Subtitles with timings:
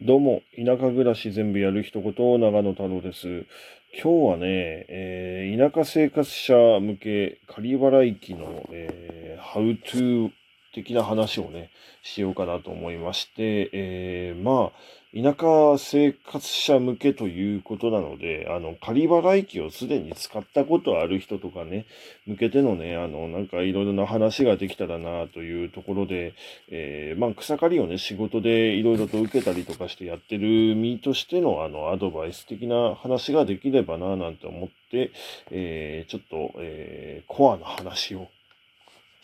[0.00, 3.46] どうも、田舎暮らし全部やる一言、長野太郎です。
[4.02, 10.30] 今日はね、えー、田舎生活者向け、仮払い機の、えー、ハウトゥー
[10.74, 11.70] 的な話をね、
[12.02, 21.86] しようかなと思いまして、えー、まあ、田舎生活者向けということなので、あの、仮払い機をすでに使ったことある人とかね、
[22.26, 26.34] 向けてのね、あの、なんかいろいろな話ができたらなというところで、
[26.68, 35.12] えー、まあ、草刈りをね、仕事でいろいろと受けたりとかしてやってる身としての、あの、アドバイス的な話ができればななんて思って、
[35.52, 38.26] えー、ちょっと、え、コアな話を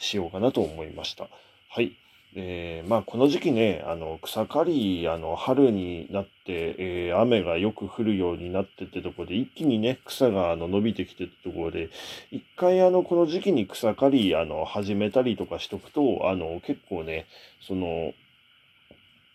[0.00, 1.28] しようかなと思いました。
[1.68, 1.92] はい。
[2.34, 11.90] えー、まあ、この時期ね、あの、草刈り、あの、春になって、えー、雨がよく降るようになってってところで、一気にね、草があの伸びてきてってところで、
[12.30, 17.26] 一回あの、この時期に草刈り、あの、始めたりとかしとくと、あの、結構ね、
[17.60, 18.14] その、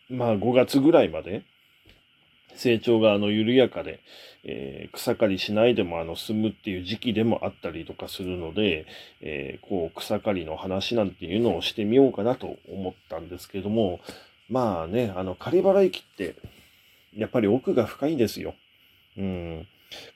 [0.10, 1.44] まあ、5月ぐらいまで、
[2.56, 4.00] 成長があの緩やかで、
[4.44, 8.86] えー、草刈りしないでもあの済むっていう時期でもあったりとかするので、
[9.22, 14.00] えー、こう草刈りの話なんていうのをしてみようかなと思ったんですけども、
[14.50, 16.36] まあね、あの刈り払い機って
[17.16, 18.56] やっぱり奥が深いんですよ。
[19.18, 19.68] うん。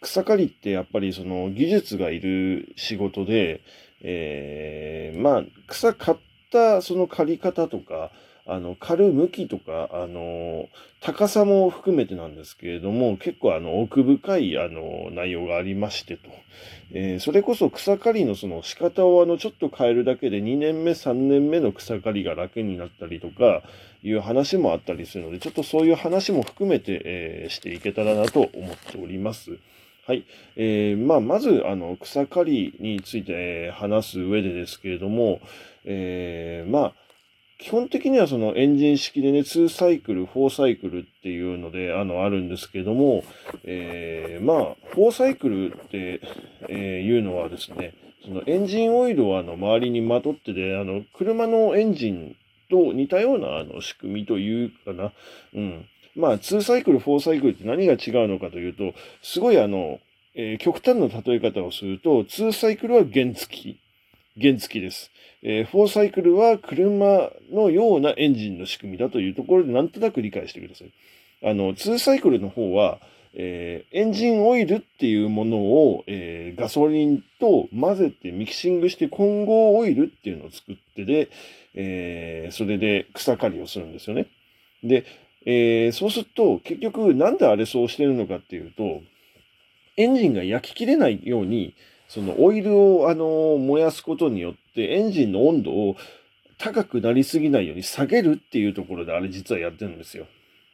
[0.02, 3.62] 草刈りってやっぱりその技術がいる仕事で、
[4.02, 6.18] えー、まあ草刈っ
[6.52, 8.12] たその刈り方とか、
[8.52, 10.68] あの、刈る向きとか、あの、
[11.02, 16.30] 高さも含めてなんですけれども、結構あの、奥深い、あの、内容がありましてと。
[16.92, 23.62] えー、それこそ草刈りのその仕方をあの、ちょっと変えるだけで2年目、3年目の草刈りが楽になったりとか、
[24.02, 29.58] いう話もあったりするので、ちょっとそういう話も含めて、えー、していけたらなと思っております。
[30.08, 30.26] はい。
[30.56, 33.34] えー、まあ、まず、あの、草刈りについて
[33.68, 35.40] え話す上でですけれども、
[35.86, 36.94] えー、まあ、
[37.60, 43.26] 基本的にはそのエンジン式でね、2サイクル、4サイクルっていうので、あの、あるんですけども、
[43.66, 46.22] えー、まあ、4サイクルって、
[46.70, 52.38] え、いうのはですね、そのエンジンオイルをあの、周りにまとってで、あの、車のエンジン
[52.70, 55.12] と似たようなあの、仕組みというかな。
[55.54, 55.86] うん。
[56.16, 60.00] まあ、2サイクル、4サイクルって何が違うのかというと、すごいあの、
[60.34, 63.80] えー、極端な例え方をすると、2サイクルは原付き。
[64.42, 65.12] 原付です。
[65.42, 70.92] えー、4サイクルは車のようなエンジンの仕組みだというところでなんとなく理解してください。
[71.44, 73.00] あの、2サイクルの方は、
[73.34, 81.30] えー、エンジンオイルっていうものを、えー、ガソリンと混ぜてミキシングして混合オイルっていうのを作ってで、
[81.76, 84.28] えー、それで草刈りをするんですよね。
[84.84, 85.06] で、
[85.46, 89.02] え、そうすると結局なんであれそうしてるのかっていうと、
[89.96, 91.76] エンジンが焼ききれないように、
[92.10, 95.96] そのオイルを、あの、燃やすことによって、エンジンの温度を
[96.58, 100.26] 高くなりすぎないように下げるっていうところで、あれ実はやってるんですよ。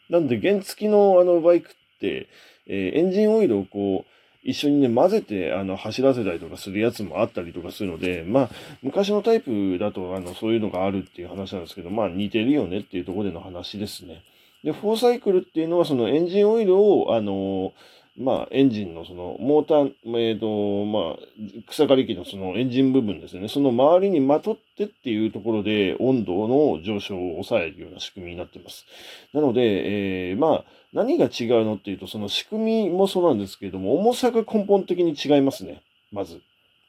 [0.09, 2.29] なんで、原付きのあのバイクって、
[2.67, 4.11] えー、エンジンオイルをこう、
[4.45, 8.49] 一緒にね、混ぜて、あの、走らせたりとかするやつもあったりとかするので、まあ、
[8.81, 14.23] 昔のタイプだと、あの、そういうのがあるっていう話なんですけど、まあ、似てるよねっていうところでの話ですね。
[14.63, 17.73] で、フォーサイクルっていうのは、そのエンジンオイルを、あの
[18.17, 19.87] まあ、エンジンのその、モーター、
[20.17, 23.49] えっ、ー、と、まあ、草刈り機のそのエンジン部分ですね。
[23.49, 28.85] その周りにまとってっていうところで温度の上昇を抑えるような仕組みになってます。
[29.33, 35.81] なので、えー、まあ、何が違うのっていうと、その仕組みもそうなんですけれども、重さが根本的に違いますね。
[36.13, 36.41] まず。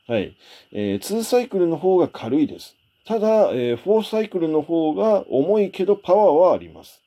[0.07, 0.37] はい。
[0.71, 2.77] えー、2サイクルの方が軽いです。
[3.05, 7.03] ただ、えー、4サイクルの方が重いけどパワーはあります。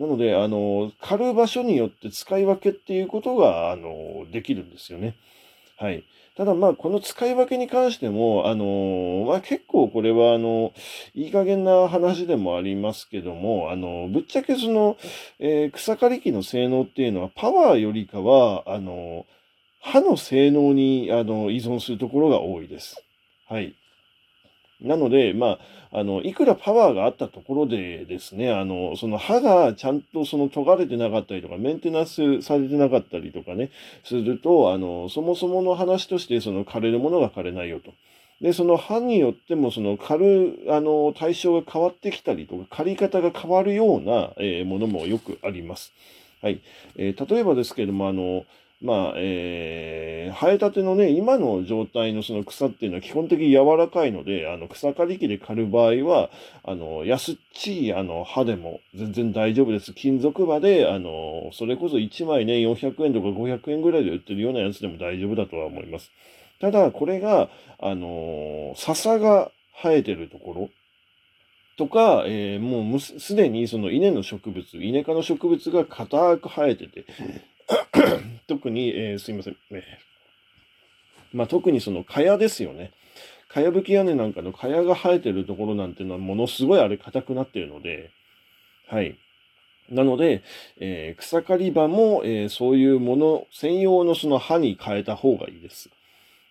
[0.00, 5.14] なので、あの、狩る場所によって使い分けっていうことが、あの、できるんですよね。
[5.76, 6.04] はい。
[6.38, 10.72] ただまあ、この使い分けに関しても、あの、まあ結構これは、あの、
[11.14, 14.96] いい加減な話でもありますけども、あの、ぶっちゃけその、
[15.38, 19.26] えー、草刈り機の性能っていうのは、パワーよりかは、あの、
[19.82, 23.04] 刃の性能に、あの、依存するところが多いです。
[23.46, 23.74] はい。
[24.82, 25.58] なので、ま
[25.92, 33.70] あ、あの、いくらパワーがあったところでですね、あの、その歯がちゃんとその研がれてなかったりとか、メンテナンスされてなかったりとかね、
[34.04, 37.92] すると、あの、そもそもの話として、その枯れるものが枯れないよと。
[38.40, 45.92] で、その歯によっても、その刈る、あの、対象が変わってきたりとか、刈り方が変わるような、えー、ものもよくあります。
[46.40, 46.60] はい。
[46.96, 48.44] えー、例えばですけれども、あの、
[48.82, 56.30] まあ、えー、生えたてのね、今の状態のその草っていうのは基本的に柔らかいので、あの、草刈り機で刈る場合は、
[56.64, 59.92] あの、安っちい、あの、刃でも全然大丈夫です。
[59.92, 66.10] 金属刃で、あの、それこそ1枚ね、400円とか500円ぐらいで売ってるようなやつでも大丈夫だとは思います。
[66.58, 69.50] ただ、これが、あの、笹が
[69.82, 70.70] 生えてるところ、
[71.76, 77.06] とか、えー、もうすでにその稲の植物、稲科の植物が硬く生えてて、
[78.50, 79.84] 特に、えー、すいません、ね、
[81.32, 82.90] まあ、特にその蚊帳ですよね。
[83.48, 88.10] かやぶき屋根なんかの蚊帳が生えてるところなんていうのはものすごいあれ硬くなってるので、
[88.88, 89.16] はい。
[89.88, 90.42] なので、
[90.80, 95.90] えー、草刈り場も、えー、そういうもの専用のその刃に変えた方がいいです。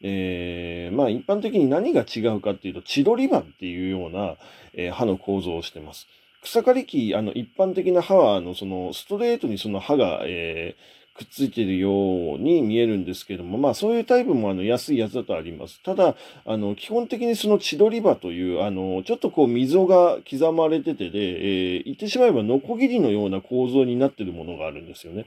[0.02, 4.36] えー、まあ一般的に何が違うかっていうと、千鳥刃っていうような、
[4.74, 6.08] えー、刃の構造をしてます。
[6.44, 15.84] 草刈り機、あの一般的な刃は、あのそのストレートにその刃が、えー、くっついているように見えるんですけども、まあそういうタイプもあの安いやつだとあります。
[15.84, 25.26] ただ、あの基本的にその千鳥刃という、あのちょっとこう溝が刻まれててで、えー、言ってしまえばノコギリのような構造になってるものがあるんですよね。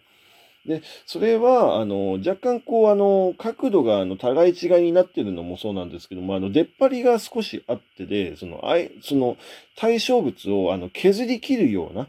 [0.65, 9.37] で、それは、あの、若干こう、あの、角度が、あの、互い違いになってるのもそうなんですけども、あの、出っ張りが少しあってで、その、あい、その、
[9.75, 12.07] 対象物を、あの、削り切るような、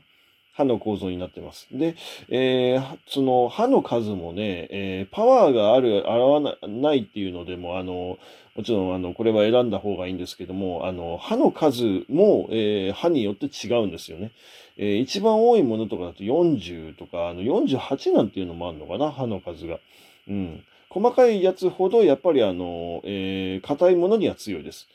[0.54, 1.68] 刃の構造になってます。
[1.72, 1.96] で、
[2.30, 8.18] えー、その刃の数もね、えー、パワーがある、あらわないっていうのでも、あの、
[8.56, 14.32] もちろん、あの、これは選んだ方がいいんですけども、あの、刃の数も、えー、刃によって違うんですよね。
[14.78, 19.80] えー、一番多いものとかだと40とか、あの、48なんていうのもあるのかな、刃の数が。
[20.28, 20.64] うん。
[20.90, 24.88] 細かいやつほど、やっぱりあの、えー、硬いものには強いです。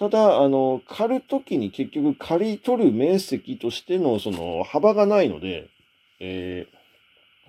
[0.00, 5.68] ただ、あの、刈るときに結局刈り取る面積としてのその幅がないので、
[6.20, 6.66] え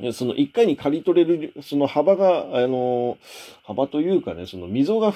[0.02, 3.18] ー、その一回に刈り取れる、その幅が、あの、
[3.64, 5.14] 幅というかね、その溝が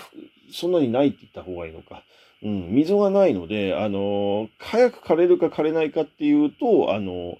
[0.50, 2.04] そんなにないって言った方がいいのか。
[2.42, 7.38] うん、溝がないので、あの、早く刈れるか刈れないかっていうと、あの、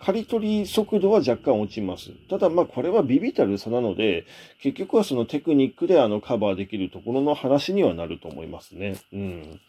[0.00, 2.10] 刈り取り速度は若干落ちます。
[2.28, 4.26] ただ、まあ、これはビビたる差なので、
[4.60, 8.96] 結局はそのテクニックであのカバーできるところの話にはなると思いますね。
[9.12, 9.60] うん。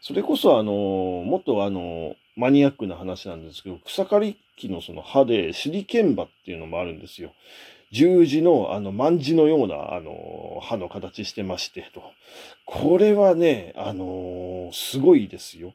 [0.00, 7.32] それこそ、あの、もっとあの、マニアックな話なんですけど、草刈り機のその刃で手裏剣刃っていうのもあるんですよ。
[7.92, 12.02] 十字の、あの、万字のような、あの、刃の形してまして、と。
[12.64, 15.74] これはね、あの、すごいですよ。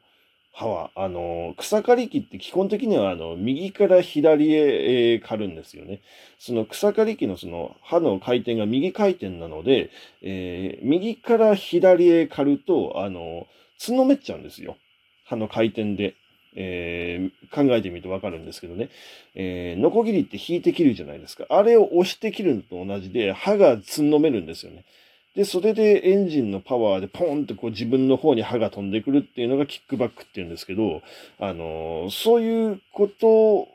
[0.52, 6.02] 刃は、あの、草刈り機って基本的には、あの、右から左へ、えー、刈るんですよね。
[6.38, 9.90] その草刈り機のその刃の回転が右回転なので、
[10.20, 13.46] えー、右から左へ刈ると、あの、
[13.78, 14.76] つのめっちゃうんですよ。
[15.24, 16.14] 刃の回転で。
[16.54, 18.90] えー、考えてみるとわかるんですけどね。
[19.34, 21.46] えー、ノコギリって引いて切るじゃないですか。
[21.48, 24.84] あれを押して切るのと同じで、刃がつんのめるんですよね。
[25.34, 31.00] で、それでエンジンのパワーでポンってこう自分の方に刃が飛んでくるっていうのがキックバックっていうんですけど、
[31.38, 33.68] あのー、そういうこと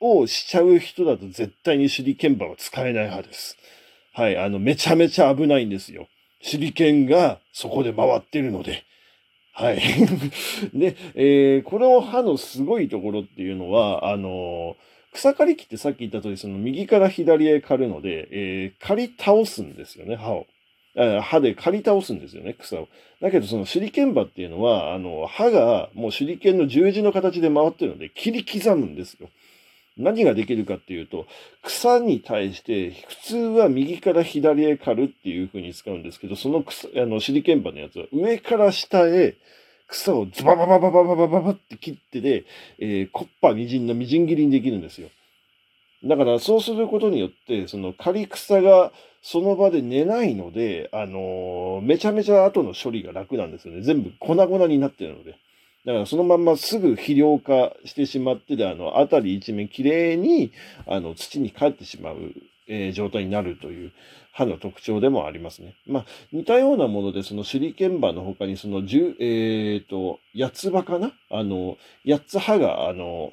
[0.00, 3.56] をしちゃう人だと絶対に手裏剣刃は使えない派です。
[4.12, 6.06] はい、あの、めちゃめちゃ危ないんですよ。
[6.42, 8.84] 手裏剣がそこで回ってるので。
[9.54, 9.80] はい。
[10.74, 20.46] で、えー、この刃のすごいところっていうのは、あのー、草刈り機ってさっき言った通り、その右から左へ刈るので、えー、刈り倒すんですよね、刃を。
[20.96, 22.88] 刃で刈り倒すんですよね、草を。
[23.20, 29.28] だけど、その手裏剣刃っていうのは、あの、刃がもう手裏剣の十字の形で回ってるので、切り刻むんですよ。
[29.96, 31.26] 何ができるかっていうと、
[31.62, 39.36] 草に対して、普通は右から左へ刈るっていう風に使うんですけど、その草、あの、手裏剣刃のやつは上から下へ
[39.88, 42.44] 草をズバババババババババって切ってで、
[42.78, 45.08] えー、コッパみじんのみじん切りにできるんですよ。
[46.04, 48.92] だからそうすることによって、その刈り草が
[49.22, 53.80] その場で寝ないので、あのー、めちゃめちゃ後の処理が楽なんですよね。
[53.80, 55.36] 全部粉々になってるので。
[55.86, 60.52] だからそのまんますぐ肥料化してしまってで、あの、あたり一面きれいに、
[60.86, 62.16] あの、土に帰ってしまう、
[62.68, 63.92] えー、状態になるという
[64.32, 65.74] 歯の特徴でもありますね。
[65.86, 71.12] まあ、似たようなもので、その手裏剣刃の他に、その十、えっ、ー、と、八つ葉かな？
[71.30, 73.32] あの、八つ葉が、あの、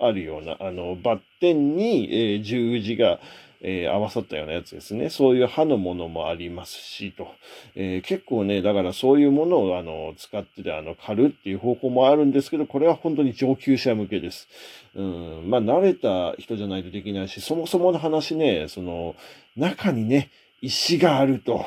[0.00, 3.20] あるような、あの、バッテンに、えー、十字が、
[3.62, 5.10] えー、合わさったようなやつですね。
[5.10, 7.28] そういう刃のものもありますし、と。
[7.74, 14.48] えー、結構ね、だからそういうものを、あの、使ってで、あの、狩るっていう方法もあるんですけど、これは本当に上級者向けです。
[14.94, 19.14] うん、まあ、慣れた人じゃないとできないし、そもそもの話ね、その、
[19.56, 20.30] 中にね、
[20.62, 21.64] 石があると、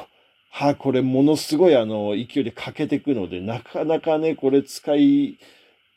[0.55, 5.39] はあ、これものすごいあの、勢いで欠けてくので、なかなかね、これ使い、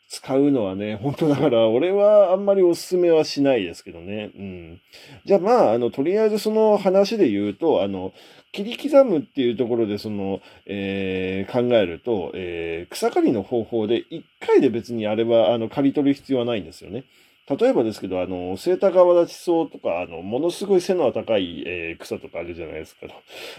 [0.07, 4.31] 使うのはね、 本当だから俺はあんまりおすすめはしないですけどね。
[4.37, 4.81] うん。
[5.25, 8.13] じゃあまあ、あの、とりあえずその話で言うと、あの、
[8.53, 17.03] 切り刻むっていうところでその、えー、考えると、えー、草刈りの方法で1回で別にあれは、あの、刈り取る必要はないんですよね。
[17.49, 23.07] 例えばですけど、あの、セータ川立ち草とか、あの、ものすごい背の高い、えー、草とかあるじゃないですか。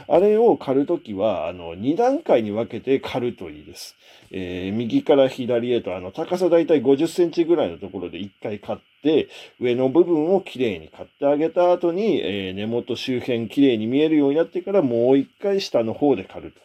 [0.08, 3.96] あれを刈るときは、あの、2段階に分けて刈るといいです。
[4.30, 9.28] えー、右から左へと、あの、高さだいたい50センチぐらいのところで1回刈って、
[9.58, 16.60] 上の部分をきれいに刈ってあげた後に、えー、根元周辺きれいに見えるようになってからもう1回下の方で刈ると。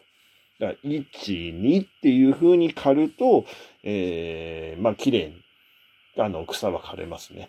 [0.60, 1.04] だから1、
[1.58, 3.46] 2っていう風に刈ると、
[3.82, 5.43] えー、まあ、綺麗に
[6.18, 7.48] あの、草は枯れますね。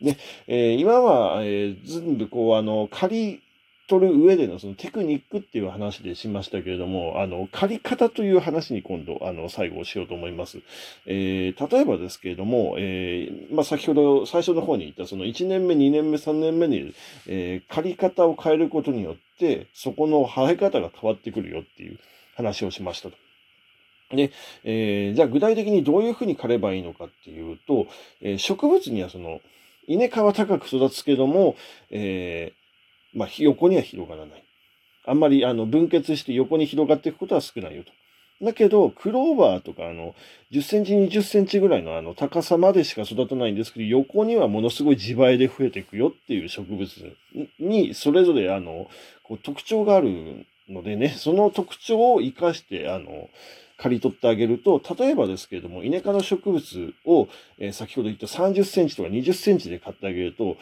[0.00, 0.16] で、
[0.46, 3.42] えー、今は、えー、全部こう、あの、刈り
[3.86, 10.60] 取る上でのそのテクニックっていう話でしましたけれども、あの、刈り方という話に今度、あの、最後しようと思います。
[11.06, 16.94] えー、例えばですけれども、えー、まあ、先ほど最初の方に言ったその1年目、2年目、3年目に、
[17.26, 21.98] えー、刈り方を変えることによって、そこの生え方が変わってくるよっていう
[22.36, 23.23] 話をしましたと。
[24.10, 24.32] で、
[24.64, 27.86] えー、じゃあ具体的にどういうふうに刈ればいいのかっていうと、
[28.20, 29.40] えー、植物にはその、
[29.86, 31.56] 稲科は高く育つけども、
[31.90, 34.44] えー、まあ、横には広がらない。
[35.06, 37.92] あんまり、あの、分結して横に広がっていくことは少ないよと。
[38.42, 40.14] だけど、クローバーとか、あの、
[40.50, 46.90] 10センチ、20センチぐらいのあの、高さまでしか育たないんですけど、横にはものすごい自倍で増えていくよっていう植物
[47.60, 48.88] に、それぞれ、あの、
[49.22, 53.28] こう特徴があるのでね、その特徴を活かして、あの、
[53.78, 57.28] 刈り取ってあげると、例えばですけれども、イネ科の植物を、
[57.58, 60.56] えー、先ほど言った30センチとか20センチで買ってあげると、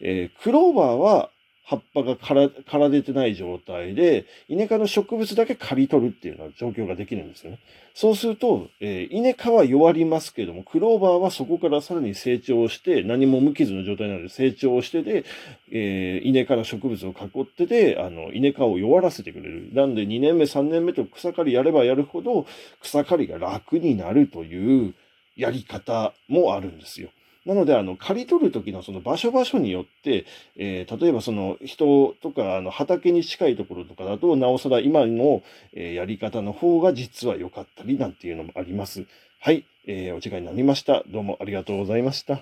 [0.00, 1.30] えー、クローバーは
[1.68, 7.58] 葉っぱがからから出てない状態で、イネ科の植物だけ刈り取るっていうような状況ができるんですよね。
[7.92, 15.24] そうすると、えー、イネ科は弱りますけれども、クローバーはそこからさらに成長して、何も無傷の状態なので成長してで、
[15.72, 19.70] えー、イネ科の植物を囲ってで、あの、イネ科を弱らせてくれる。
[19.72, 22.46] なんで2年目、3年目と草刈りやればやるほど、
[22.80, 24.94] 草刈りが楽になるという
[25.34, 27.08] やり方もあるんですよ。
[27.46, 30.26] なので、あの、刈り取る時のその場所場所によって、
[30.56, 39.06] えー、例えばその人とか、あの、畑に近いところとかだと、なおさら今の、えー、やり方の方が実は良かったりなんていうのもあります。
[39.40, 41.04] はい、えー、お時間になりました。
[41.06, 42.40] どうもありがとうございました。